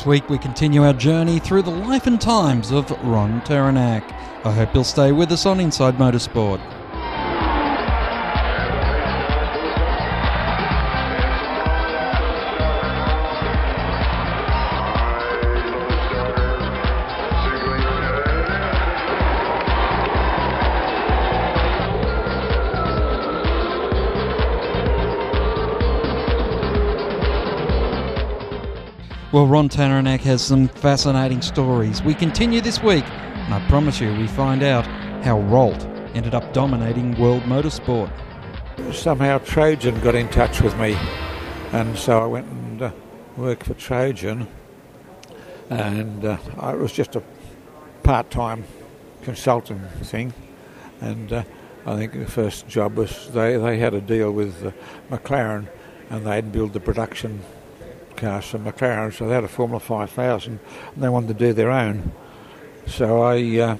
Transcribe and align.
This 0.00 0.06
week 0.06 0.30
we 0.30 0.38
continue 0.38 0.82
our 0.82 0.94
journey 0.94 1.38
through 1.38 1.60
the 1.60 1.70
life 1.70 2.06
and 2.06 2.18
times 2.18 2.70
of 2.70 2.90
Ron 3.04 3.42
Tauranac. 3.42 4.02
I 4.46 4.50
hope 4.50 4.72
you'll 4.72 4.82
stay 4.82 5.12
with 5.12 5.30
us 5.30 5.44
on 5.44 5.60
Inside 5.60 5.96
Motorsport. 5.96 6.79
Well, 29.32 29.46
Ron 29.46 29.68
Tauranac 29.68 30.22
has 30.22 30.42
some 30.42 30.66
fascinating 30.66 31.40
stories. 31.40 32.02
We 32.02 32.14
continue 32.14 32.60
this 32.60 32.82
week, 32.82 33.04
and 33.04 33.54
I 33.54 33.64
promise 33.68 34.00
you, 34.00 34.12
we 34.16 34.26
find 34.26 34.64
out 34.64 34.84
how 35.22 35.38
Ralt 35.42 35.84
ended 36.14 36.34
up 36.34 36.52
dominating 36.52 37.16
world 37.16 37.42
motorsport. 37.44 38.10
Somehow 38.92 39.38
Trojan 39.38 40.00
got 40.00 40.16
in 40.16 40.28
touch 40.30 40.60
with 40.60 40.76
me, 40.78 40.96
and 41.70 41.96
so 41.96 42.18
I 42.18 42.26
went 42.26 42.48
and 42.48 42.82
uh, 42.82 42.90
worked 43.36 43.66
for 43.66 43.74
Trojan, 43.74 44.48
and 45.68 46.24
uh, 46.24 46.36
it 46.64 46.78
was 46.78 46.92
just 46.92 47.14
a 47.14 47.22
part-time 48.02 48.64
consulting 49.22 49.78
thing, 50.02 50.34
and 51.00 51.32
uh, 51.32 51.44
I 51.86 51.94
think 51.94 52.14
the 52.14 52.26
first 52.26 52.66
job 52.66 52.96
was 52.96 53.30
they, 53.30 53.56
they 53.56 53.78
had 53.78 53.94
a 53.94 54.00
deal 54.00 54.32
with 54.32 54.66
uh, 54.66 54.72
McLaren, 55.08 55.68
and 56.08 56.26
they'd 56.26 56.50
build 56.50 56.72
the 56.72 56.80
production 56.80 57.44
cars 58.20 58.46
for 58.46 58.58
McLaren, 58.58 59.12
so 59.12 59.26
they 59.26 59.34
had 59.34 59.44
a 59.44 59.48
Formula 59.48 59.80
5000, 59.80 60.60
and 60.94 61.02
they 61.02 61.08
wanted 61.08 61.28
to 61.28 61.34
do 61.46 61.52
their 61.52 61.70
own. 61.70 62.12
So 62.86 63.22
I 63.22 63.58
uh, 63.58 63.76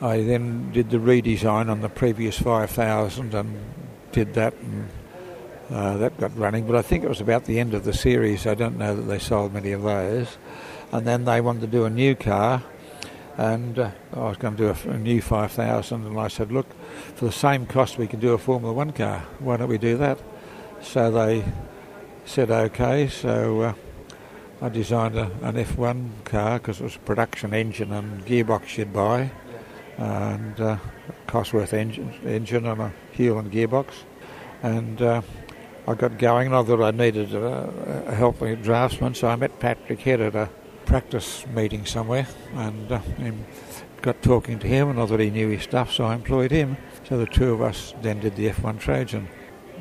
I 0.00 0.22
then 0.22 0.70
did 0.70 0.90
the 0.90 0.98
redesign 0.98 1.68
on 1.68 1.80
the 1.80 1.88
previous 1.88 2.38
5000 2.38 3.34
and 3.34 3.58
did 4.12 4.34
that, 4.34 4.54
and 4.54 4.88
uh, 5.70 5.96
that 5.96 6.16
got 6.18 6.36
running. 6.38 6.66
But 6.66 6.76
I 6.76 6.82
think 6.82 7.02
it 7.02 7.08
was 7.08 7.20
about 7.20 7.46
the 7.46 7.58
end 7.58 7.74
of 7.74 7.84
the 7.84 7.92
series. 7.92 8.46
I 8.46 8.54
don't 8.54 8.78
know 8.78 8.94
that 8.94 9.02
they 9.02 9.18
sold 9.18 9.52
many 9.52 9.72
of 9.72 9.82
those. 9.82 10.38
And 10.92 11.06
then 11.06 11.24
they 11.24 11.40
wanted 11.40 11.62
to 11.62 11.66
do 11.66 11.84
a 11.84 11.90
new 11.90 12.14
car, 12.14 12.62
and 13.36 13.78
uh, 13.78 13.90
I 14.14 14.20
was 14.20 14.36
going 14.36 14.56
to 14.56 14.72
do 14.72 14.90
a, 14.90 14.92
a 14.92 14.98
new 14.98 15.20
5000, 15.20 16.06
and 16.06 16.18
I 16.18 16.28
said, 16.28 16.52
look, 16.52 16.66
for 17.14 17.26
the 17.26 17.32
same 17.32 17.66
cost 17.66 17.98
we 17.98 18.06
can 18.06 18.20
do 18.20 18.32
a 18.32 18.38
Formula 18.38 18.72
One 18.72 18.92
car. 18.92 19.26
Why 19.40 19.56
don't 19.56 19.68
we 19.68 19.78
do 19.78 19.96
that? 19.98 20.18
So 20.80 21.10
they 21.10 21.44
said 22.28 22.50
okay. 22.50 23.08
So 23.08 23.62
uh, 23.62 23.72
I 24.60 24.68
designed 24.68 25.16
a, 25.16 25.30
an 25.42 25.54
F1 25.54 26.24
car 26.24 26.58
because 26.58 26.80
it 26.80 26.84
was 26.84 26.96
a 26.96 27.00
production 27.00 27.54
engine 27.54 27.92
and 27.92 28.24
gearbox 28.26 28.76
you'd 28.76 28.92
buy, 28.92 29.30
and 29.96 30.60
uh, 30.60 30.76
Cosworth 31.26 31.72
engine, 31.72 32.12
engine 32.24 32.66
and 32.66 32.80
a 32.80 32.92
Hewland 33.12 33.50
gearbox. 33.50 33.92
And 34.62 35.00
uh, 35.00 35.22
I 35.86 35.94
got 35.94 36.18
going, 36.18 36.48
and 36.48 36.56
I 36.56 36.62
thought 36.62 36.82
I 36.82 36.90
needed 36.90 37.34
a, 37.34 38.04
a 38.08 38.14
helping 38.14 38.56
draftsman, 38.56 39.14
so 39.14 39.28
I 39.28 39.36
met 39.36 39.58
Patrick 39.58 40.00
Head 40.00 40.20
at 40.20 40.34
a 40.34 40.50
practice 40.84 41.46
meeting 41.46 41.86
somewhere, 41.86 42.26
and 42.54 42.92
uh, 42.92 43.00
got 44.02 44.20
talking 44.22 44.58
to 44.58 44.66
him, 44.66 44.90
and 44.90 45.00
I 45.00 45.06
thought 45.06 45.20
he 45.20 45.30
knew 45.30 45.48
his 45.48 45.62
stuff, 45.62 45.92
so 45.92 46.04
I 46.04 46.14
employed 46.14 46.50
him. 46.50 46.76
So 47.08 47.16
the 47.16 47.26
two 47.26 47.52
of 47.54 47.62
us 47.62 47.94
then 48.02 48.20
did 48.20 48.36
the 48.36 48.50
F1 48.50 48.80
Trojan 48.80 49.28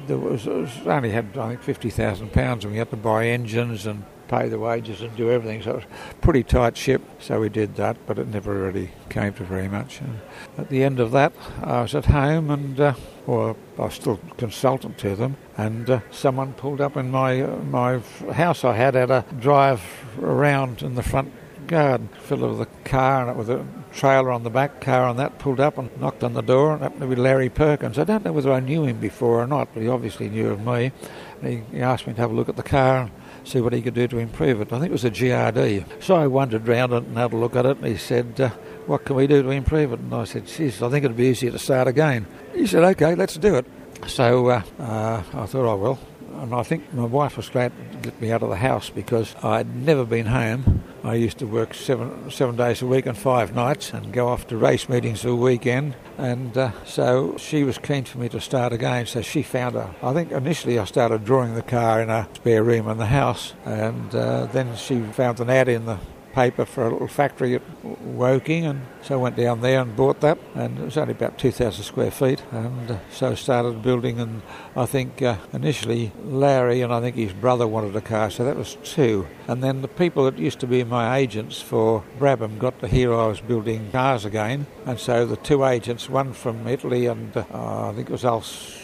there 0.06 0.18
was, 0.18 0.46
was 0.46 0.70
only 0.86 1.12
had 1.12 1.38
I 1.38 1.50
think 1.50 1.62
fifty 1.64 1.90
thousand 1.90 2.32
pounds, 2.32 2.64
and 2.64 2.74
we 2.74 2.80
had 2.80 2.90
to 2.92 2.98
buy 2.98 3.28
engines 3.28 3.86
and 3.86 4.04
pay 4.28 4.50
the 4.50 4.60
wages 4.60 5.02
and 5.02 5.16
do 5.16 5.32
everything. 5.32 5.62
So 5.62 5.72
it 5.72 5.76
was 5.76 5.84
a 6.12 6.16
pretty 6.16 6.44
tight 6.44 6.76
ship. 6.76 7.02
So 7.20 7.40
we 7.40 7.50
did 7.50 7.76
that, 7.76 7.98
but 8.06 8.20
it 8.20 8.28
never 8.28 8.54
really 8.54 8.92
came 9.10 9.34
to 9.36 9.44
very 9.44 9.70
much. 9.70 10.02
And 10.02 10.20
at 10.58 10.70
the 10.70 10.84
end 10.84 11.00
of 11.00 11.12
that, 11.12 11.34
I 11.64 11.82
was 11.82 11.96
at 11.96 12.06
home, 12.06 12.50
and 12.50 12.80
uh, 12.80 12.94
well, 13.26 13.56
I 13.78 13.84
was 13.84 13.94
still 13.94 14.20
consultant 14.38 14.98
to 15.00 15.16
them, 15.16 15.38
and 15.56 15.90
uh, 15.90 16.00
someone 16.12 16.54
pulled 16.54 16.82
up 16.82 16.98
in 16.98 17.10
my 17.10 17.42
uh, 17.42 17.58
my 17.58 18.00
house. 18.34 18.64
I 18.64 18.74
had 18.74 18.96
had 18.96 19.12
a 19.12 19.26
drive 19.40 19.82
around 20.22 20.82
in 20.82 20.96
the 20.96 21.04
front 21.04 21.32
filled 21.68 22.42
with 22.42 22.62
a 22.62 22.68
car 22.90 23.22
and 23.22 23.30
it 23.30 23.36
was 23.36 23.50
a 23.50 23.66
trailer 23.94 24.32
on 24.32 24.44
the 24.44 24.50
back, 24.50 24.82
car 24.82 25.04
on 25.04 25.18
that, 25.18 25.40
pulled 25.40 25.60
up 25.60 25.78
and 25.78 25.96
knocked 26.00 26.24
on 26.24 26.34
the 26.34 26.42
door, 26.42 26.74
and 26.74 26.82
happened 26.82 27.02
to 27.02 27.08
be 27.08 27.16
Larry 27.16 27.50
Perkins. 27.50 27.98
I 27.98 28.04
don't 28.04 28.24
know 28.24 28.32
whether 28.32 28.52
I 28.52 28.60
knew 28.60 28.84
him 28.84 29.00
before 29.00 29.42
or 29.42 29.48
not, 29.48 29.70
but 29.74 29.84
he 29.84 29.90
obviously 29.90 30.30
knew 30.30 30.50
of 30.50 30.66
me. 30.66 30.92
He, 31.42 31.64
he 31.72 31.82
asked 31.82 32.08
me 32.08 32.14
to 32.14 32.22
have 32.22 32.32
a 32.32 32.34
look 32.34 32.50
at 32.50 32.56
the 32.56 32.64
car 32.64 33.04
and 33.04 33.12
see 33.44 33.62
what 33.62 33.74
he 33.74 33.82
could 33.82 33.94
do 33.94 34.08
to 34.08 34.18
improve 34.18 34.62
it. 34.62 34.72
I 34.72 34.80
think 34.80 34.90
it 34.90 34.92
was 34.92 35.06
a 35.06 35.12
GRD. 35.12 36.04
So 36.04 36.16
I 36.16 36.28
wandered 36.28 36.68
round 36.68 36.94
it 36.94 37.04
and 37.04 37.18
had 37.18 37.34
a 37.34 37.38
look 37.38 37.56
at 37.56 37.66
it, 37.66 37.78
and 37.78 37.86
he 37.86 37.98
said, 37.98 38.40
uh, 38.40 38.50
what 38.86 39.06
can 39.06 39.16
we 39.16 39.28
do 39.28 39.44
to 39.44 39.50
improve 39.50 39.94
it? 39.94 40.00
And 40.00 40.14
I 40.14 40.24
said, 40.24 40.48
geez, 40.48 40.82
I 40.82 40.90
think 40.90 41.06
it'd 41.06 41.18
be 41.18 41.28
easier 41.28 41.52
to 41.52 41.60
start 41.60 41.88
again. 41.88 42.28
He 42.54 42.68
said, 42.68 42.84
okay, 42.84 43.16
let's 43.16 43.36
do 43.36 43.56
it. 43.56 43.66
So 44.08 44.48
uh, 44.48 44.62
uh, 44.80 45.24
I 45.34 45.46
thought, 45.46 45.70
I 45.70 45.74
will 45.74 46.00
and 46.42 46.54
I 46.54 46.64
think 46.64 46.94
my 46.94 47.06
wife 47.06 47.38
was 47.38 47.50
glad 47.50 47.72
to 47.92 47.98
get 47.98 48.22
me 48.22 48.32
out 48.32 48.44
of 48.44 48.50
the 48.50 48.58
house 48.58 48.90
because 48.90 49.36
I'd 49.44 49.76
never 49.76 50.06
been 50.06 50.28
home. 50.28 50.84
I 51.08 51.14
used 51.14 51.38
to 51.38 51.48
work 51.48 51.74
seven 51.74 52.30
seven 52.30 52.58
days 52.58 52.82
a 52.82 52.86
week 52.86 53.06
and 53.06 53.18
five 53.18 53.56
nights 53.56 53.94
and 53.94 54.12
go 54.12 54.28
off 54.28 54.46
to 54.48 54.58
race 54.58 54.90
meetings 54.90 55.26
all 55.26 55.38
weekend. 55.38 55.96
And 56.18 56.58
uh, 56.58 56.72
so 56.84 57.38
she 57.38 57.64
was 57.64 57.78
keen 57.78 58.04
for 58.04 58.18
me 58.18 58.28
to 58.28 58.42
start 58.42 58.74
again. 58.74 59.06
So 59.06 59.22
she 59.22 59.42
found 59.42 59.78
a. 59.78 59.96
I 60.04 60.12
think 60.12 60.34
initially 60.34 60.78
I 60.78 60.84
started 60.84 61.24
drawing 61.24 61.56
the 61.56 61.62
car 61.62 62.02
in 62.02 62.10
a 62.10 62.28
spare 62.36 62.62
room 62.62 62.90
in 62.90 62.98
the 62.98 63.06
house, 63.06 63.54
and 63.64 64.14
uh, 64.14 64.48
then 64.48 64.76
she 64.76 65.00
found 65.00 65.40
an 65.40 65.50
ad 65.50 65.70
in 65.70 65.86
the 65.86 65.98
paper 66.38 66.66
for 66.66 66.86
a 66.86 66.92
little 66.92 67.08
factory 67.08 67.56
at 67.56 67.64
Woking, 67.84 68.64
and 68.64 68.82
so 69.02 69.16
I 69.16 69.18
went 69.24 69.36
down 69.36 69.62
there 69.62 69.82
and 69.82 69.96
bought 69.96 70.20
that, 70.20 70.38
and 70.54 70.78
it 70.78 70.84
was 70.84 70.96
only 70.96 71.14
about 71.14 71.40
2,000 71.40 71.84
square 71.84 72.12
feet, 72.12 72.44
and 72.52 72.92
uh, 72.92 73.00
so 73.10 73.34
started 73.34 73.82
building. 73.82 74.20
And 74.20 74.44
I 74.76 74.86
think 74.86 75.24
uh, 75.24 75.38
initially 75.52 76.12
Larry 76.24 76.82
and 76.82 76.94
I 76.94 77.02
think 77.02 77.16
his 77.16 77.34
brother 77.34 77.66
wanted 77.66 77.96
a 77.96 78.02
car, 78.02 78.30
so 78.30 78.46
that 78.46 78.56
was 78.56 78.78
two. 78.84 79.26
And 79.48 79.64
then 79.64 79.82
the 79.82 79.88
people 79.88 80.26
that 80.26 80.38
used 80.38 80.60
to 80.60 80.68
be 80.68 80.84
my 80.84 81.18
agents 81.18 81.60
for 81.60 82.04
Brabham 82.20 82.60
got 82.60 82.80
to 82.82 82.88
hear 82.88 83.16
I 83.16 83.26
was 83.26 83.42
building 83.42 83.92
cars 83.92 84.24
again, 84.24 84.68
and 84.86 85.00
so 85.00 85.26
the 85.26 85.38
two 85.38 85.66
agents, 85.66 86.08
one 86.08 86.34
from 86.34 86.68
Italy 86.68 87.08
and 87.08 87.36
uh, 87.36 87.46
I 87.90 87.94
think 87.96 88.10
it 88.10 88.14
was 88.14 88.26
Alf. 88.26 88.84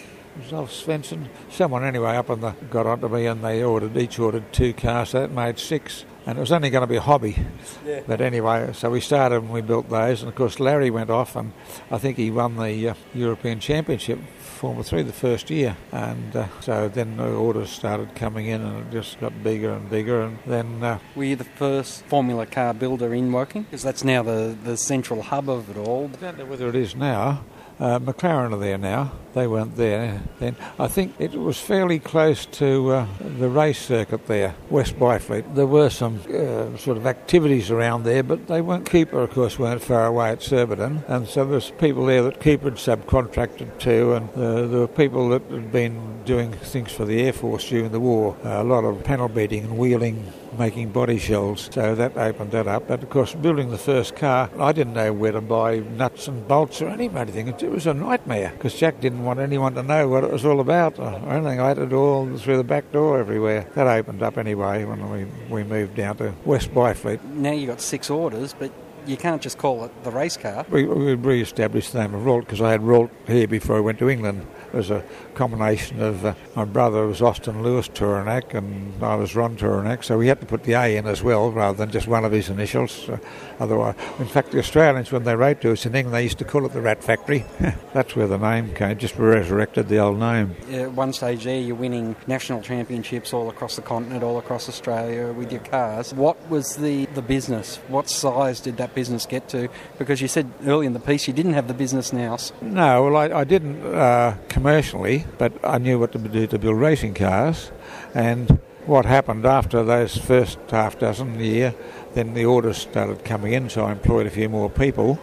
Alf 0.52 0.72
Svensson, 0.72 1.28
someone 1.52 1.84
anyway 1.84 2.16
up 2.16 2.31
on 2.31 2.41
the 2.41 2.56
got 2.72 2.88
onto 2.88 3.08
me 3.08 3.28
and 3.28 3.44
they 3.44 3.64
ordered 3.64 3.96
each 3.96 4.18
ordered 4.18 4.52
two 4.52 4.74
cars, 4.74 5.09
so 5.09 5.20
that 5.22 5.30
made 5.30 5.59
six 5.59 6.06
and 6.25 6.38
it 6.38 6.41
was 6.41 6.51
only 6.51 6.69
going 6.69 6.81
to 6.81 6.88
be 6.88 6.95
a 6.95 7.01
hobby. 7.01 7.38
Yeah. 7.85 8.01
But 8.07 8.22
anyway, 8.22 8.72
so 8.73 8.89
we 8.89 9.01
started 9.01 9.38
and 9.38 9.51
we 9.51 9.61
built 9.61 9.89
those, 9.89 10.22
and 10.22 10.29
of 10.29 10.35
course 10.35 10.59
Larry 10.59 10.89
went 10.89 11.09
off, 11.09 11.35
and 11.35 11.53
I 11.91 11.97
think 11.97 12.17
he 12.17 12.31
won 12.31 12.56
the 12.57 12.89
uh, 12.89 12.94
European 13.13 13.59
Championship 13.59 14.19
Formula 14.39 14.84
Three 14.84 15.01
the 15.01 15.11
first 15.11 15.50
year, 15.50 15.75
and 15.91 16.35
uh, 16.35 16.47
so 16.61 16.88
then 16.88 17.17
the 17.17 17.28
orders 17.28 17.69
started 17.69 18.16
coming 18.16 18.45
in, 18.47 18.61
and 18.61 18.88
it 18.88 18.91
just 18.91 19.19
got 19.19 19.44
bigger 19.44 19.73
and 19.73 19.89
bigger, 19.89 20.22
and 20.22 20.39
then. 20.45 20.84
Uh, 20.84 21.00
Were 21.16 21.25
you 21.25 21.35
the 21.35 21.44
first 21.44 22.06
Formula 22.06 22.45
car 22.45 22.73
builder 22.73 23.13
in 23.13 23.31
Woking? 23.31 23.63
Because 23.63 23.84
that's 23.84 24.03
now 24.03 24.23
the 24.23 24.57
the 24.63 24.78
central 24.78 25.22
hub 25.22 25.50
of 25.50 25.69
it 25.69 25.78
all. 25.78 26.09
I 26.13 26.16
don't 26.17 26.38
know 26.38 26.45
whether 26.45 26.69
it 26.69 26.75
is 26.75 26.95
now. 26.95 27.44
Uh, 27.79 28.00
McLaren 28.00 28.53
are 28.53 28.57
there 28.57 28.78
now. 28.78 29.11
They 29.34 29.47
weren't 29.47 29.75
there 29.75 30.22
then. 30.39 30.56
I 30.78 30.88
think 30.88 31.16
it 31.17 31.34
was 31.34 31.59
fairly 31.59 31.97
close 31.97 32.45
to 32.45 32.91
uh, 32.91 33.07
the 33.19 33.50
race 33.50 33.79
circuit 33.79 34.28
there, 34.28 34.53
West 34.70 34.97
Byfleet. 34.99 35.55
There 35.55 35.66
were 35.66 35.90
some 35.90 36.22
uh, 36.29 36.78
sort 36.78 36.97
of 36.97 37.08
activities 37.08 37.72
around 37.72 38.03
there, 38.03 38.22
but 38.22 38.47
they 38.47 38.61
weren't. 38.61 38.85
Cooper, 38.85 39.22
of 39.22 39.31
course, 39.31 39.58
weren't 39.58 39.81
far 39.81 40.05
away 40.05 40.29
at 40.29 40.43
Surbiton, 40.43 41.03
and 41.08 41.28
so 41.28 41.46
there's 41.46 41.72
people 41.72 42.05
there 42.05 42.22
that 42.23 42.40
Cooper 42.40 42.70
had 42.70 42.75
subcontracted 42.75 43.79
to, 43.79 44.14
and 44.14 44.29
uh, 44.31 44.67
there 44.67 44.79
were 44.81 44.87
people 44.87 45.29
that 45.29 45.41
had 45.49 45.72
been 45.72 46.23
doing 46.26 46.53
things 46.53 46.91
for 46.91 47.05
the 47.05 47.22
Air 47.23 47.34
Force 47.34 47.67
during 47.67 47.91
the 47.91 47.99
war. 47.99 48.37
Uh, 48.46 48.61
a 48.61 48.64
lot 48.64 48.84
of 48.84 49.03
panel 49.03 49.28
beating 49.28 49.64
and 49.64 49.78
wheeling 49.78 50.31
making 50.58 50.90
body 50.91 51.17
shells. 51.17 51.70
So 51.72 51.96
that 51.96 52.17
opened 52.17 52.52
that 52.52 52.67
up. 52.67 52.88
But 52.88 53.03
of 53.03 53.09
course, 53.09 53.34
building 53.34 53.70
the 53.70 53.78
first 53.78 54.16
car, 54.16 54.50
I 54.59 54.72
didn't 54.72 54.94
know 54.94 55.14
where 55.14 55.32
to 55.32 55.41
buy 55.41 55.79
nuts 55.79 56.28
and 56.28 56.47
bolts 56.47 56.82
or 56.82 56.88
anything. 56.90 57.47
It 57.47 57.72
was 57.72 57.88
a 57.88 57.94
nightmare 57.94 58.52
because 58.55 58.76
Jack 58.76 59.02
didn't 59.02 59.23
want 59.23 59.40
anyone 59.40 59.76
to 59.76 59.84
know 59.84 60.08
what 60.08 60.23
it 60.23 60.32
was 60.32 60.46
all 60.46 60.59
about 60.59 61.00
or 61.00 61.14
anything. 61.29 61.59
I 61.59 61.70
had 61.70 61.78
to 61.78 61.85
do 61.85 61.97
all 61.97 62.38
through 62.38 62.58
the 62.58 62.64
back 62.64 62.91
door 62.91 63.20
everywhere. 63.20 63.67
That 63.76 63.88
opened 63.88 64.22
up 64.22 64.38
anyway 64.38 64.85
when 64.85 65.09
we, 65.09 65.26
we 65.50 65.64
moved 65.64 65.96
down 65.96 66.17
to 66.17 66.34
West 66.46 66.72
Byfleet. 66.72 67.23
Now 67.23 67.52
you've 67.52 67.70
got 67.70 67.82
six 67.82 68.09
orders, 68.09 68.53
but 68.58 68.72
you 69.05 69.17
can't 69.17 69.41
just 69.41 69.58
call 69.58 69.84
it 69.84 70.03
the 70.03 70.11
race 70.11 70.38
car. 70.38 70.66
We, 70.70 70.85
we 70.85 71.16
re-established 71.16 71.94
the 71.94 72.00
name 72.00 72.14
of 72.14 72.26
Ralt 72.26 72.46
because 72.46 72.61
I 72.61 72.72
had 72.72 72.82
Ralt 72.82 73.11
here 73.28 73.47
before 73.47 73.78
I 73.78 73.79
went 73.82 74.00
to 74.00 74.09
England. 74.09 74.47
Was 74.73 74.90
a 74.90 75.03
combination 75.35 76.02
of 76.02 76.25
uh, 76.25 76.34
my 76.55 76.66
brother 76.66 77.05
was 77.08 77.22
Austin 77.22 77.64
Lewis 77.64 77.87
Tauranac 77.87 78.53
and 78.53 79.03
I 79.03 79.16
was 79.16 79.35
Ron 79.35 79.55
Tauranac, 79.55 80.03
so 80.03 80.17
we 80.17 80.28
had 80.28 80.40
to 80.40 80.46
put 80.46 80.64
the 80.64 80.73
A 80.73 80.97
in 80.97 81.05
as 81.08 81.22
well 81.22 81.52
rather 81.52 81.78
than 81.78 81.91
just 81.91 82.08
one 82.08 82.25
of 82.25 82.31
his 82.31 82.49
initials. 82.49 83.08
Uh, 83.09 83.17
otherwise, 83.59 83.96
in 84.20 84.25
fact, 84.25 84.52
the 84.52 84.59
Australians, 84.59 85.11
when 85.11 85.23
they 85.23 85.35
wrote 85.35 85.61
to 85.61 85.72
us 85.72 85.85
in 85.85 85.96
England, 85.96 86.16
they 86.16 86.23
used 86.23 86.40
to 86.40 86.46
call 86.46 86.66
it 86.66 86.73
the 86.73 86.81
Rat 86.81 87.03
Factory. 87.03 87.46
That's 87.93 88.16
where 88.16 88.28
the 88.28 88.37
name 88.37 88.73
came, 88.73 88.97
just 88.97 89.16
resurrected 89.17 89.90
the 89.90 89.99
old 89.99 90.20
name. 90.20 90.55
At 90.72 90.91
one 90.91 91.14
stage 91.14 91.43
there, 91.43 91.59
you're 91.59 91.76
winning 91.76 92.16
national 92.28 92.61
championships 92.61 93.34
all 93.34 93.49
across 93.49 93.76
the 93.76 93.81
continent, 93.81 94.23
all 94.23 94.40
across 94.40 94.67
Australia 94.67 95.31
with 95.31 95.52
your 95.52 95.61
cars. 95.61 96.14
What 96.14 96.49
was 96.49 96.76
the, 96.78 97.05
the 97.08 97.22
business? 97.22 97.78
What 97.87 98.09
size 98.09 98.59
did 98.59 98.78
that 98.78 98.96
business 98.96 99.26
get 99.26 99.49
to? 99.49 99.69
Because 99.97 100.22
you 100.22 100.28
said 100.28 100.52
early 100.66 100.87
in 100.87 100.93
the 100.93 100.99
piece 100.99 101.28
you 101.28 101.34
didn't 101.34 101.53
have 101.53 101.67
the 101.67 101.73
business 101.73 102.11
now. 102.11 102.37
No, 102.61 103.03
well, 103.03 103.17
I, 103.17 103.41
I 103.41 103.43
didn't 103.43 103.85
uh, 103.85 104.35
commercially, 104.64 105.26
but 105.38 105.52
I 105.62 105.78
knew 105.78 106.00
what 106.00 106.14
to 106.14 106.18
do 106.18 106.48
to 106.48 106.58
build 106.58 106.80
racing 106.80 107.14
cars. 107.14 107.70
And 108.16 108.62
what 108.86 109.06
happened 109.06 109.46
after 109.46 109.84
those 109.84 110.16
first 110.16 110.58
half 110.70 110.98
dozen 110.98 111.38
year, 111.38 111.76
then 112.14 112.34
the 112.34 112.46
orders 112.46 112.78
started 112.78 113.26
coming 113.26 113.52
in, 113.52 113.70
so 113.70 113.84
I 113.84 113.92
employed 113.92 114.26
a 114.26 114.30
few 114.30 114.48
more 114.48 114.70
people. 114.70 115.20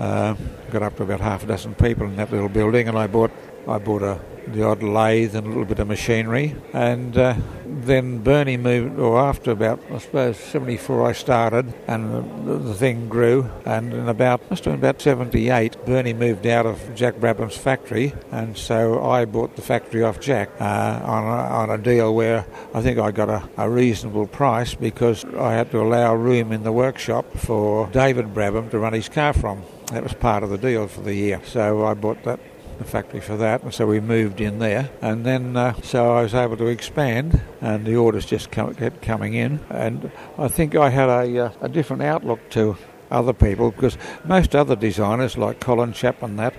Uh, 0.00 0.34
got 0.72 0.82
up 0.82 0.96
to 0.96 1.04
about 1.04 1.20
half 1.20 1.44
a 1.44 1.46
dozen 1.46 1.76
people 1.76 2.08
in 2.08 2.16
that 2.16 2.32
little 2.32 2.48
building, 2.48 2.88
and 2.88 2.98
I 2.98 3.06
bought 3.06 3.30
I 3.68 3.78
bought 3.78 4.02
a 4.02 4.20
the 4.48 4.64
odd 4.64 4.82
lathe 4.82 5.34
and 5.34 5.46
a 5.46 5.48
little 5.48 5.64
bit 5.64 5.78
of 5.78 5.88
machinery. 5.88 6.54
And 6.72 7.16
uh, 7.16 7.34
then 7.64 8.18
Bernie 8.18 8.56
moved, 8.56 8.98
or 8.98 9.18
after 9.18 9.50
about, 9.50 9.80
I 9.90 9.98
suppose, 9.98 10.36
74 10.36 11.08
I 11.08 11.12
started, 11.12 11.72
and 11.86 12.46
the, 12.46 12.58
the 12.58 12.74
thing 12.74 13.08
grew. 13.08 13.48
And 13.64 13.92
in 13.92 14.08
about, 14.08 14.48
must 14.50 14.64
have 14.64 14.72
been 14.72 14.80
about 14.80 15.00
78, 15.00 15.84
Bernie 15.86 16.12
moved 16.12 16.46
out 16.46 16.66
of 16.66 16.94
Jack 16.94 17.16
Brabham's 17.16 17.56
factory, 17.56 18.12
and 18.30 18.56
so 18.56 19.04
I 19.04 19.24
bought 19.24 19.56
the 19.56 19.62
factory 19.62 20.02
off 20.02 20.20
Jack 20.20 20.50
uh, 20.60 21.00
on, 21.04 21.24
a, 21.24 21.54
on 21.54 21.70
a 21.70 21.78
deal 21.78 22.14
where 22.14 22.44
I 22.74 22.82
think 22.82 22.98
I 22.98 23.10
got 23.10 23.28
a, 23.28 23.48
a 23.56 23.68
reasonable 23.70 24.26
price 24.26 24.74
because 24.74 25.24
I 25.24 25.52
had 25.52 25.70
to 25.72 25.80
allow 25.80 26.14
room 26.14 26.52
in 26.52 26.62
the 26.62 26.72
workshop 26.72 27.32
for 27.36 27.88
David 27.88 28.34
Brabham 28.34 28.70
to 28.70 28.78
run 28.78 28.92
his 28.92 29.08
car 29.08 29.32
from. 29.32 29.62
That 29.92 30.02
was 30.02 30.14
part 30.14 30.42
of 30.42 30.50
the 30.50 30.56
deal 30.56 30.88
for 30.88 31.02
the 31.02 31.14
year. 31.14 31.42
So 31.44 31.84
I 31.84 31.92
bought 31.92 32.22
that 32.24 32.40
factory 32.84 33.20
for 33.20 33.36
that, 33.36 33.62
and 33.62 33.72
so 33.72 33.86
we 33.86 34.00
moved 34.00 34.40
in 34.40 34.58
there. 34.58 34.90
And 35.00 35.24
then, 35.24 35.56
uh, 35.56 35.74
so 35.82 36.16
I 36.16 36.22
was 36.22 36.34
able 36.34 36.56
to 36.58 36.66
expand, 36.66 37.40
and 37.60 37.84
the 37.84 37.96
orders 37.96 38.26
just 38.26 38.50
come, 38.50 38.74
kept 38.74 39.02
coming 39.02 39.34
in. 39.34 39.60
And 39.70 40.10
I 40.38 40.48
think 40.48 40.74
I 40.74 40.90
had 40.90 41.08
a, 41.08 41.46
uh, 41.46 41.52
a 41.60 41.68
different 41.68 42.02
outlook 42.02 42.50
to 42.50 42.76
other 43.10 43.32
people 43.32 43.70
because 43.70 43.98
most 44.24 44.56
other 44.56 44.74
designers, 44.74 45.36
like 45.36 45.60
Colin 45.60 45.92
Chapman, 45.92 46.36
that 46.36 46.54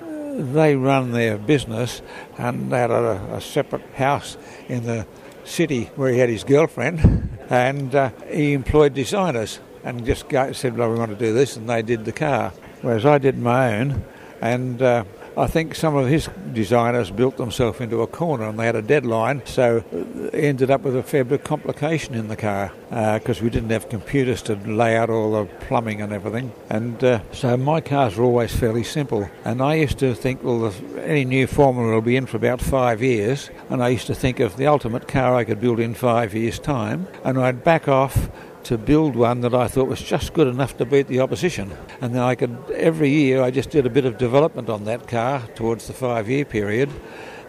they 0.54 0.76
run 0.76 1.12
their 1.12 1.38
business 1.38 2.02
and 2.38 2.72
they 2.72 2.80
had 2.80 2.92
a, 2.92 3.36
a 3.36 3.42
separate 3.42 3.84
house 3.96 4.38
in 4.68 4.84
the 4.86 5.06
city 5.44 5.86
where 5.96 6.12
he 6.12 6.20
had 6.20 6.30
his 6.30 6.44
girlfriend, 6.44 7.38
and 7.50 7.94
uh, 7.94 8.10
he 8.32 8.54
employed 8.54 8.94
designers 8.94 9.60
and 9.84 10.06
just 10.06 10.30
said, 10.30 10.78
"Well, 10.78 10.92
we 10.92 10.98
want 10.98 11.12
to 11.12 11.18
do 11.18 11.34
this," 11.34 11.58
and 11.58 11.70
they 11.70 11.82
did 11.82 12.06
the 12.06 12.12
car. 12.12 12.54
Whereas 12.82 13.06
I 13.06 13.18
did 13.18 13.38
my 13.38 13.80
own, 13.80 14.04
and 14.42 14.82
uh, 14.82 15.04
I 15.36 15.48
think 15.48 15.74
some 15.74 15.96
of 15.96 16.08
his 16.08 16.30
designers 16.54 17.10
built 17.10 17.38
themselves 17.38 17.82
into 17.82 18.02
a 18.02 18.08
corner 18.08 18.46
and 18.46 18.60
they 18.60 18.66
had 18.66 18.76
a 18.76 18.82
deadline, 18.82 19.42
so 19.46 19.84
ended 20.32 20.70
up 20.70 20.82
with 20.82 20.96
a 20.96 21.02
fair 21.02 21.24
bit 21.24 21.40
of 21.40 21.44
complication 21.44 22.14
in 22.14 22.28
the 22.28 22.36
car 22.36 22.72
because 22.90 23.42
uh, 23.42 23.44
we 23.44 23.50
didn't 23.50 23.72
have 23.72 23.90
computers 23.90 24.44
to 24.44 24.56
lay 24.56 24.96
out 24.96 25.10
all 25.10 25.32
the 25.32 25.46
plumbing 25.66 26.02
and 26.02 26.14
everything. 26.14 26.52
And 26.70 27.04
uh, 27.04 27.20
so 27.32 27.58
my 27.58 27.82
cars 27.82 28.16
were 28.16 28.26
always 28.26 28.56
fairly 28.56 28.84
simple. 28.84 29.28
And 29.44 29.62
I 29.62 29.76
used 29.76 29.98
to 30.00 30.14
think, 30.14 30.44
well, 30.44 30.72
any 31.00 31.26
new 31.26 31.48
formula 31.48 31.94
will 31.94 32.02
be 32.02 32.16
in 32.16 32.28
for 32.28 32.38
about 32.38 32.62
five 32.62 33.02
years. 33.02 33.50
And 33.70 33.82
I 33.84 33.90
used 33.90 34.08
to 34.08 34.16
think 34.16 34.40
of 34.40 34.58
the 34.58 34.68
ultimate 34.68 35.08
car 35.08 35.36
I 35.36 35.46
could 35.46 35.60
build 35.60 35.80
in 35.80 35.96
five 35.96 36.36
years' 36.36 36.60
time. 36.60 37.08
And 37.24 37.40
I'd 37.40 37.64
back 37.64 37.88
off 37.88 38.30
to 38.64 38.78
build 38.78 39.16
one 39.16 39.42
that 39.42 39.54
I 39.54 39.68
thought 39.68 39.88
was 39.88 40.02
just 40.02 40.34
good 40.34 40.48
enough 40.48 40.78
to 40.78 40.86
beat 40.86 41.08
the 41.08 41.20
opposition. 41.20 41.76
And 42.02 42.16
then 42.16 42.22
I 42.22 42.36
could, 42.36 42.58
every 42.72 43.10
year, 43.10 43.42
I 43.42 43.52
just 43.52 43.70
did 43.70 43.86
a 43.86 43.90
bit 43.90 44.06
of 44.06 44.18
development 44.18 44.70
on 44.70 44.86
that 44.86 45.08
car 45.08 45.42
towards 45.56 45.88
the 45.88 45.94
five 45.94 46.30
year 46.30 46.46
period. 46.46 46.90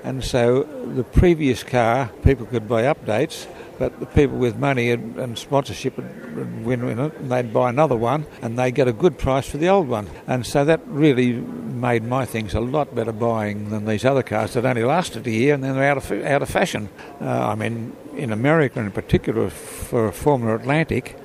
And 0.03 0.23
so 0.23 0.65
the 0.95 1.05
previous 1.05 1.63
car, 1.63 2.11
people 2.23 2.47
could 2.47 2.69
buy 2.69 2.83
updates, 2.83 3.47
but 3.79 3.99
the 4.01 4.07
people 4.07 4.37
with 4.39 4.57
money 4.57 4.91
and, 4.91 5.17
and 5.17 5.39
sponsorship 5.39 5.97
would 5.97 6.65
win 6.65 6.89
in 6.89 6.99
it, 6.99 7.15
and 7.15 7.31
they'd 7.31 7.53
buy 7.53 7.71
another 7.71 7.97
one, 7.97 8.27
and 8.43 8.59
they 8.59 8.71
get 8.71 8.89
a 8.89 8.93
good 8.93 9.19
price 9.19 9.49
for 9.49 9.59
the 9.59 9.69
old 9.69 9.89
one. 9.89 10.09
And 10.27 10.47
so 10.47 10.65
that 10.65 10.81
really 10.87 11.33
made 11.33 12.05
my 12.05 12.25
things 12.25 12.55
a 12.55 12.61
lot 12.61 12.95
better 12.95 13.13
buying 13.13 13.71
than 13.71 13.85
these 13.85 14.05
other 14.05 14.23
cars 14.23 14.55
that 14.55 14.65
only 14.65 14.85
lasted 14.85 15.27
a 15.27 15.31
year 15.31 15.55
and 15.55 15.63
then 15.63 15.75
they're 15.75 15.91
out 15.91 15.99
of 15.99 16.11
out 16.25 16.41
of 16.41 16.49
fashion. 16.49 16.89
Uh, 17.21 17.49
I 17.49 17.55
mean, 17.55 17.95
in 18.17 18.33
America 18.33 18.81
in 18.81 18.91
particular, 18.91 19.51
for 19.51 20.11
Formula 20.13 20.55
Atlantic, 20.55 21.17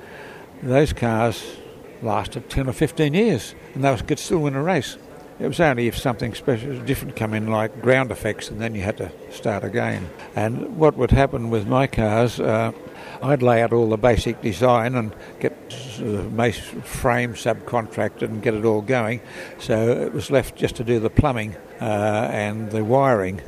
those 0.62 0.92
cars 0.92 1.56
lasted 2.02 2.48
10 2.50 2.68
or 2.68 2.72
15 2.72 3.14
years, 3.14 3.54
and 3.74 3.84
they 3.84 3.96
could 3.96 4.18
still 4.18 4.38
win 4.38 4.54
a 4.54 4.62
race. 4.62 4.96
It 5.40 5.48
was 5.48 5.58
only 5.58 5.88
if 5.88 5.96
something 5.96 6.34
special, 6.34 6.78
different 6.80 7.16
come 7.16 7.32
in, 7.32 7.46
like 7.46 7.80
ground 7.80 8.10
effects, 8.10 8.50
and 8.50 8.60
then 8.60 8.74
you 8.74 8.82
had 8.82 8.98
to 8.98 9.10
start 9.30 9.64
again. 9.64 10.10
And 10.36 10.76
what 10.76 10.96
would 10.96 11.10
happen 11.10 11.48
with 11.48 11.66
my 11.66 11.86
cars, 11.86 12.38
uh, 12.38 12.72
I'd 13.22 13.42
lay 13.42 13.62
out 13.62 13.72
all 13.72 13.88
the 13.88 13.96
basic 13.96 14.42
design 14.42 14.94
and 14.94 15.14
get 15.38 15.70
the 15.98 16.22
frame 16.84 17.32
subcontracted 17.32 18.22
and 18.22 18.42
get 18.42 18.52
it 18.52 18.66
all 18.66 18.82
going. 18.82 19.22
So 19.58 19.88
it 19.88 20.12
was 20.12 20.30
left 20.30 20.56
just 20.56 20.76
to 20.76 20.84
do 20.84 21.00
the 21.00 21.10
plumbing 21.10 21.56
uh, 21.80 22.28
and 22.30 22.70
the 22.70 22.84
wiring 22.84 23.40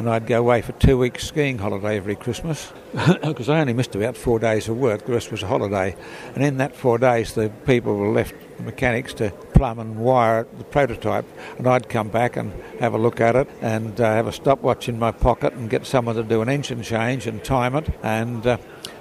and 0.00 0.08
I'd 0.08 0.26
go 0.26 0.38
away 0.38 0.62
for 0.62 0.72
two 0.72 0.96
weeks 0.96 1.26
skiing 1.26 1.58
holiday 1.58 1.98
every 1.98 2.16
Christmas 2.16 2.72
because 3.22 3.50
I 3.50 3.60
only 3.60 3.74
missed 3.74 3.94
about 3.94 4.16
four 4.16 4.38
days 4.38 4.66
of 4.66 4.78
work. 4.78 5.04
The 5.04 5.12
rest 5.12 5.30
was 5.30 5.42
a 5.42 5.46
holiday, 5.46 5.94
and 6.34 6.42
in 6.42 6.56
that 6.56 6.74
four 6.74 6.96
days, 6.96 7.34
the 7.34 7.50
people 7.66 7.94
were 7.98 8.08
left 8.08 8.34
mechanics 8.60 9.12
to 9.14 9.28
plumb 9.52 9.78
and 9.78 9.98
wire 9.98 10.46
the 10.56 10.64
prototype, 10.64 11.26
and 11.58 11.66
I'd 11.66 11.90
come 11.90 12.08
back 12.08 12.38
and 12.38 12.50
have 12.80 12.94
a 12.94 12.98
look 12.98 13.20
at 13.20 13.36
it 13.36 13.46
and 13.60 14.00
uh, 14.00 14.04
have 14.06 14.26
a 14.26 14.32
stopwatch 14.32 14.88
in 14.88 14.98
my 14.98 15.12
pocket 15.12 15.52
and 15.52 15.68
get 15.68 15.84
someone 15.84 16.16
to 16.16 16.22
do 16.22 16.40
an 16.40 16.48
engine 16.48 16.82
change 16.82 17.26
and 17.26 17.44
time 17.44 17.76
it 17.76 17.86
and. 18.02 18.46
Uh, 18.46 18.56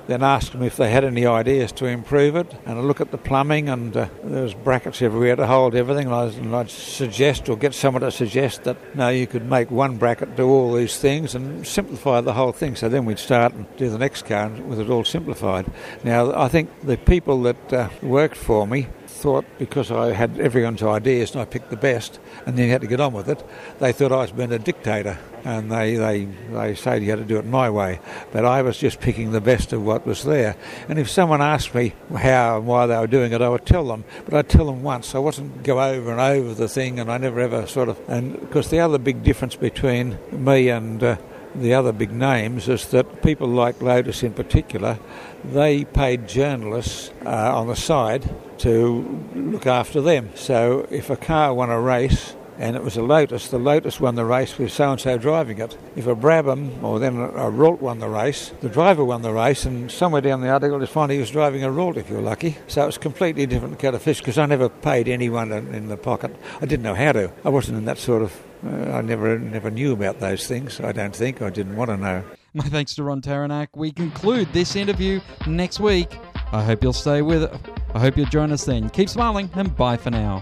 then 0.10 0.24
asked 0.24 0.54
them 0.54 0.64
if 0.64 0.76
they 0.76 0.90
had 0.90 1.04
any 1.04 1.26
ideas 1.26 1.72
to 1.74 1.86
improve 1.86 2.36
it, 2.36 2.52
and 2.66 2.88
look 2.88 3.00
at 3.00 3.12
the 3.12 3.18
plumbing, 3.18 3.70
and 3.70 3.96
uh, 3.96 4.08
there 4.24 4.42
was 4.42 4.56
brackets 4.56 5.02
everywhere 5.02 5.36
to 5.36 5.46
hold 5.46 5.76
everything. 5.76 6.08
And, 6.08 6.16
I 6.16 6.26
and 6.26 6.56
I'd 6.56 6.72
suggest 6.72 7.48
or 7.48 7.56
get 7.56 7.76
someone 7.76 8.02
to 8.02 8.12
suggest 8.12 8.64
that 8.64 8.96
no, 8.96 9.10
you 9.10 9.28
could 9.28 9.48
make 9.48 9.70
one 9.70 9.98
bracket 9.98 10.36
do 10.36 10.48
all 10.48 10.74
these 10.74 10.98
things 10.98 11.36
and 11.36 11.66
simplify 11.66 12.22
the 12.22 12.34
whole 12.34 12.52
thing. 12.52 12.76
So 12.76 12.90
then 12.90 13.06
we'd 13.06 13.20
start 13.20 13.54
and 13.54 13.68
do 13.78 13.90
the 13.90 14.00
next 14.00 14.26
car 14.26 14.50
with 14.50 14.80
it 14.80 14.90
all 14.90 15.06
simplified. 15.06 15.72
Now 16.04 16.34
I 16.34 16.48
think 16.48 16.70
the 16.82 16.98
people 16.98 17.44
that 17.44 17.74
uh, 17.74 17.90
worked 18.02 18.38
for 18.38 18.66
me 18.66 18.88
thought 19.10 19.46
because 19.58 19.92
I 19.92 20.14
had 20.14 20.40
everyone's 20.40 20.82
ideas 20.82 21.32
and 21.32 21.42
I 21.42 21.46
picked 21.46 21.70
the 21.70 21.76
best 21.76 22.20
and 22.46 22.58
then 22.58 22.66
you 22.66 22.72
had 22.72 22.82
to 22.82 22.88
get 22.88 23.00
on 23.00 23.14
with 23.14 23.28
it, 23.30 23.44
they 23.80 23.92
thought 23.92 24.12
I 24.12 24.18
was 24.18 24.32
being 24.32 24.52
a 24.52 24.60
dictator 24.60 25.18
and 25.44 25.72
they, 25.72 25.96
they, 25.96 26.26
they 26.52 26.76
said 26.76 27.02
you 27.02 27.10
had 27.10 27.20
to 27.20 27.26
do 27.26 27.38
it 27.38 27.46
my 27.46 27.70
way. 27.70 28.00
But 28.32 28.46
I 28.46 28.62
was 28.62 28.78
just 28.78 29.00
picking 29.00 29.32
the 29.32 29.42
best 29.42 29.74
of 29.74 29.84
what 29.84 30.06
was 30.06 30.24
there. 30.24 30.56
And 30.88 31.00
if 31.00 31.10
someone 31.10 31.42
asked 31.42 31.74
me 31.74 31.94
how 32.16 32.58
and 32.58 32.68
why 32.68 32.86
they 32.86 32.98
were 32.98 33.08
doing 33.08 33.32
it, 33.32 33.42
I 33.42 33.50
would 33.50 33.66
tell 33.66 33.86
them. 33.86 34.04
But 34.26 34.34
I'd 34.34 34.50
tell 34.50 34.66
them 34.66 34.84
once. 34.84 35.16
I 35.16 35.20
wasn't 35.20 35.64
go 35.64 35.82
over 35.82 36.12
and 36.12 36.20
over 36.20 36.54
the 36.54 36.68
thing 36.68 37.00
and 37.00 37.12
I 37.12 37.18
never 37.18 37.40
ever 37.40 37.68
sort 37.68 37.90
of... 37.90 38.00
And 38.10 38.40
because 38.40 38.70
the 38.70 38.80
other 38.80 38.98
big 38.98 39.24
difference 39.24 39.56
between 39.56 40.18
me 40.32 40.70
and... 40.70 41.04
Uh, 41.04 41.18
the 41.56 41.74
other 41.74 41.92
big 41.92 42.12
names 42.12 42.68
is 42.70 42.88
that 42.88 43.22
people 43.22 43.48
like 43.48 43.82
Lotus 43.82 44.24
in 44.24 44.34
particular, 44.34 45.00
they 45.44 45.86
paid 45.86 46.28
journalists 46.28 47.12
uh, 47.26 47.58
on 47.58 47.68
the 47.68 47.76
side 47.76 48.30
to 48.60 49.24
look 49.34 49.66
after 49.66 50.02
them. 50.02 50.30
So 50.36 50.88
if 50.92 51.10
a 51.10 51.16
car 51.16 51.54
won 51.54 51.70
a 51.70 51.80
race, 51.80 52.36
and 52.60 52.76
it 52.76 52.84
was 52.84 52.98
a 52.98 53.02
Lotus. 53.02 53.48
The 53.48 53.58
Lotus 53.58 54.00
won 54.02 54.16
the 54.16 54.26
race 54.26 54.58
with 54.58 54.72
so 54.72 54.92
and 54.92 55.00
so 55.02 55.18
driving 55.18 55.60
it. 55.60 55.78
If 55.96 56.06
a 56.08 56.16
Brabham 56.16 56.84
or 56.84 57.00
then 57.00 57.18
a 57.18 57.50
Ralt 57.50 57.82
won 57.82 58.00
the 58.00 58.10
race, 58.10 58.52
the 58.60 58.70
driver 58.70 59.04
won 59.04 59.22
the 59.22 59.32
race, 59.32 59.66
and 59.66 59.90
somewhere 59.90 60.22
down 60.22 60.42
the 60.42 60.50
article 60.50 60.78
you'll 60.78 60.88
find 60.88 61.12
he 61.12 61.18
was 61.18 61.32
driving 61.32 61.64
a 61.64 61.72
Ralt 61.72 61.98
if 61.98 62.10
you're 62.10 62.22
lucky. 62.22 62.58
So 62.68 62.84
it 62.84 62.86
was 62.86 62.98
completely 62.98 63.46
different 63.46 63.80
kind 63.80 63.96
of 63.96 64.02
fish 64.02 64.20
because 64.20 64.38
I 64.38 64.46
never 64.46 64.68
paid 64.68 65.08
anyone 65.08 65.52
in, 65.52 65.90
the 65.90 65.98
pocket. 65.98 66.36
I 66.62 66.66
didn't 66.66 66.84
know 66.84 66.94
how 66.94 67.14
to. 67.14 67.32
I 67.44 67.50
wasn't 67.50 67.78
in 67.78 67.86
that 67.86 67.98
sort 67.98 68.22
of. 68.22 68.44
Uh, 68.64 68.92
I 68.92 69.02
never 69.02 69.40
never 69.40 69.72
knew 69.72 69.94
about 69.94 70.20
those 70.20 70.46
things. 70.46 70.82
I 70.82 70.92
don't 70.92 71.16
think 71.16 71.42
I 71.42 71.50
didn't 71.50 71.78
want 71.78 71.90
to 71.90 71.98
know. 71.98 72.24
My 72.54 72.66
thanks 72.66 72.94
to 72.96 73.04
Ron 73.04 73.22
Tauranac. 73.22 73.70
We 73.74 73.92
conclude 73.92 74.52
this 74.52 74.76
interview 74.76 75.22
next 75.48 75.80
week. 75.80 76.12
I 76.52 76.64
hope 76.64 76.84
you'll 76.84 76.94
stay 76.94 77.22
with 77.22 77.44
it. 77.44 77.54
I 77.94 78.00
hope 78.00 78.18
you'll 78.18 78.26
join 78.26 78.52
us 78.52 78.66
then. 78.66 78.90
Keep 78.90 79.08
smiling 79.08 79.50
and 79.54 79.76
bye 79.76 79.98
for 79.98 80.12
now. 80.12 80.42